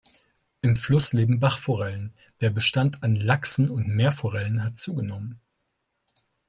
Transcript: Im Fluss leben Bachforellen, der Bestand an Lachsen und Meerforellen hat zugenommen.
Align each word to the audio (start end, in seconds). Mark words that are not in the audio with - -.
Im 0.61 0.75
Fluss 0.75 1.13
leben 1.13 1.39
Bachforellen, 1.39 2.15
der 2.39 2.49
Bestand 2.49 3.03
an 3.03 3.15
Lachsen 3.15 3.69
und 3.69 3.87
Meerforellen 3.87 4.63
hat 4.63 4.75
zugenommen. 4.75 5.39